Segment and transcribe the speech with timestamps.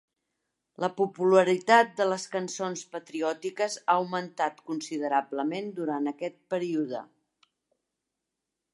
[0.83, 7.07] La popularitat de les cançons patriòtiques ha augmentat considerablement durant aquest període.